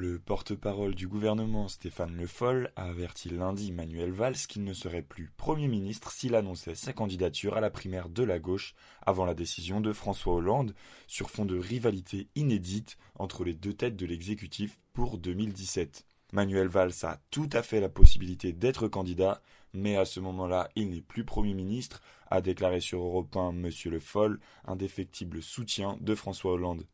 Le 0.00 0.20
porte-parole 0.20 0.94
du 0.94 1.08
gouvernement 1.08 1.66
Stéphane 1.66 2.14
Le 2.14 2.28
Foll 2.28 2.70
a 2.76 2.84
averti 2.84 3.30
lundi 3.30 3.72
Manuel 3.72 4.12
Valls 4.12 4.36
qu'il 4.36 4.62
ne 4.62 4.72
serait 4.72 5.02
plus 5.02 5.32
Premier 5.36 5.66
ministre 5.66 6.12
s'il 6.12 6.36
annonçait 6.36 6.76
sa 6.76 6.92
candidature 6.92 7.56
à 7.56 7.60
la 7.60 7.68
primaire 7.68 8.08
de 8.08 8.22
la 8.22 8.38
gauche 8.38 8.76
avant 9.04 9.24
la 9.24 9.34
décision 9.34 9.80
de 9.80 9.92
François 9.92 10.34
Hollande 10.34 10.72
sur 11.08 11.30
fond 11.30 11.44
de 11.44 11.58
rivalité 11.58 12.28
inédite 12.36 12.96
entre 13.16 13.42
les 13.42 13.54
deux 13.54 13.72
têtes 13.72 13.96
de 13.96 14.06
l'exécutif 14.06 14.78
pour 14.92 15.18
2017. 15.18 16.06
Manuel 16.32 16.68
Valls 16.68 16.92
a 17.02 17.20
tout 17.32 17.50
à 17.52 17.64
fait 17.64 17.80
la 17.80 17.88
possibilité 17.88 18.52
d'être 18.52 18.86
candidat, 18.86 19.42
mais 19.72 19.96
à 19.96 20.04
ce 20.04 20.20
moment-là, 20.20 20.68
il 20.76 20.90
n'est 20.90 21.00
plus 21.00 21.24
Premier 21.24 21.54
ministre, 21.54 22.02
a 22.30 22.40
déclaré 22.40 22.80
sur 22.80 23.00
Europe 23.00 23.36
1 23.36 23.50
M. 23.50 23.68
Le 23.86 23.98
Foll, 23.98 24.38
un 24.64 24.76
défectible 24.76 25.42
soutien 25.42 25.98
de 26.00 26.14
François 26.14 26.52
Hollande. 26.52 26.86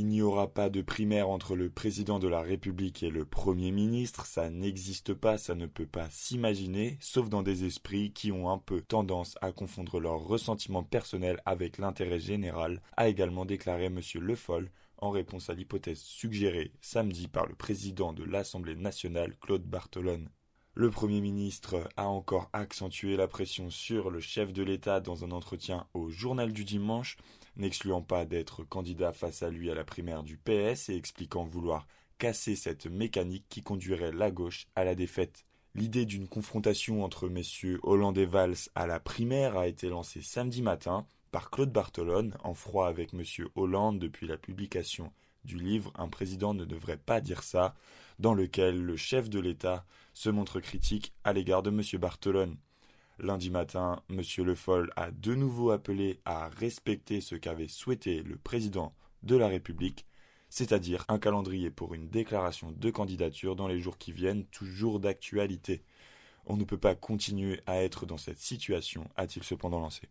Il 0.00 0.06
n'y 0.06 0.22
aura 0.22 0.46
pas 0.46 0.70
de 0.70 0.80
primaire 0.80 1.28
entre 1.28 1.56
le 1.56 1.70
président 1.70 2.20
de 2.20 2.28
la 2.28 2.40
République 2.40 3.02
et 3.02 3.10
le 3.10 3.24
Premier 3.24 3.72
ministre, 3.72 4.26
ça 4.26 4.48
n'existe 4.48 5.12
pas, 5.12 5.38
ça 5.38 5.56
ne 5.56 5.66
peut 5.66 5.88
pas 5.88 6.08
s'imaginer, 6.08 6.96
sauf 7.00 7.28
dans 7.28 7.42
des 7.42 7.64
esprits 7.64 8.12
qui 8.12 8.30
ont 8.30 8.48
un 8.48 8.58
peu 8.58 8.80
tendance 8.80 9.36
à 9.40 9.50
confondre 9.50 9.98
leur 9.98 10.20
ressentiment 10.20 10.84
personnel 10.84 11.42
avec 11.44 11.78
l'intérêt 11.78 12.20
général, 12.20 12.80
a 12.96 13.08
également 13.08 13.44
déclaré 13.44 13.86
M. 13.86 13.98
Le 14.20 14.36
Foll 14.36 14.70
en 14.98 15.10
réponse 15.10 15.50
à 15.50 15.54
l'hypothèse 15.54 15.98
suggérée 15.98 16.70
samedi 16.80 17.26
par 17.26 17.48
le 17.48 17.56
président 17.56 18.12
de 18.12 18.22
l'Assemblée 18.22 18.76
nationale 18.76 19.34
Claude 19.40 19.64
Bartolone. 19.64 20.28
Le 20.80 20.90
Premier 20.90 21.20
ministre 21.20 21.90
a 21.96 22.06
encore 22.06 22.50
accentué 22.52 23.16
la 23.16 23.26
pression 23.26 23.68
sur 23.68 24.10
le 24.10 24.20
chef 24.20 24.52
de 24.52 24.62
l'État 24.62 25.00
dans 25.00 25.24
un 25.24 25.32
entretien 25.32 25.88
au 25.92 26.08
journal 26.08 26.52
du 26.52 26.64
dimanche, 26.64 27.16
n'excluant 27.56 28.00
pas 28.00 28.24
d'être 28.24 28.62
candidat 28.62 29.12
face 29.12 29.42
à 29.42 29.50
lui 29.50 29.72
à 29.72 29.74
la 29.74 29.82
primaire 29.82 30.22
du 30.22 30.36
PS 30.36 30.88
et 30.88 30.94
expliquant 30.94 31.42
vouloir 31.42 31.88
casser 32.18 32.54
cette 32.54 32.86
mécanique 32.86 33.46
qui 33.48 33.60
conduirait 33.60 34.12
la 34.12 34.30
gauche 34.30 34.68
à 34.76 34.84
la 34.84 34.94
défaite. 34.94 35.46
L'idée 35.74 36.06
d'une 36.06 36.28
confrontation 36.28 37.02
entre 37.02 37.28
messieurs 37.28 37.80
Hollande 37.82 38.18
et 38.18 38.24
Valls 38.24 38.68
à 38.76 38.86
la 38.86 39.00
primaire 39.00 39.56
a 39.56 39.66
été 39.66 39.88
lancée 39.88 40.22
samedi 40.22 40.62
matin 40.62 41.08
par 41.32 41.50
Claude 41.50 41.72
Bartolone, 41.72 42.36
en 42.44 42.54
froid 42.54 42.86
avec 42.86 43.14
monsieur 43.14 43.48
Hollande 43.56 43.98
depuis 43.98 44.28
la 44.28 44.38
publication 44.38 45.12
du 45.48 45.58
livre 45.58 45.90
Un 45.96 46.08
président 46.08 46.54
ne 46.54 46.64
devrait 46.64 46.98
pas 46.98 47.20
dire 47.20 47.42
ça, 47.42 47.74
dans 48.20 48.34
lequel 48.34 48.80
le 48.80 48.96
chef 48.96 49.28
de 49.28 49.40
l'État 49.40 49.84
se 50.12 50.28
montre 50.28 50.60
critique 50.60 51.14
à 51.24 51.32
l'égard 51.32 51.62
de 51.62 51.70
M. 51.70 51.82
Bartolone. 52.00 52.56
Lundi 53.18 53.50
matin, 53.50 54.02
M. 54.10 54.22
Le 54.44 54.54
Foll 54.54 54.92
a 54.94 55.10
de 55.10 55.34
nouveau 55.34 55.70
appelé 55.70 56.20
à 56.24 56.48
respecter 56.48 57.20
ce 57.20 57.34
qu'avait 57.34 57.66
souhaité 57.66 58.22
le 58.22 58.36
président 58.36 58.94
de 59.24 59.36
la 59.36 59.48
République, 59.48 60.06
c'est-à-dire 60.50 61.04
un 61.08 61.18
calendrier 61.18 61.70
pour 61.70 61.94
une 61.94 62.08
déclaration 62.08 62.70
de 62.70 62.90
candidature 62.90 63.56
dans 63.56 63.66
les 63.66 63.80
jours 63.80 63.98
qui 63.98 64.12
viennent, 64.12 64.44
toujours 64.46 65.00
d'actualité. 65.00 65.82
On 66.46 66.56
ne 66.56 66.64
peut 66.64 66.78
pas 66.78 66.94
continuer 66.94 67.60
à 67.66 67.82
être 67.82 68.06
dans 68.06 68.18
cette 68.18 68.38
situation, 68.38 69.08
a-t-il 69.16 69.42
cependant 69.42 69.80
lancé. 69.80 70.02